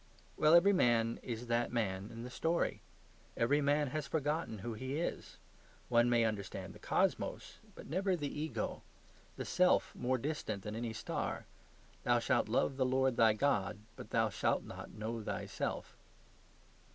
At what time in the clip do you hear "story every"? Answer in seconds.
2.31-3.61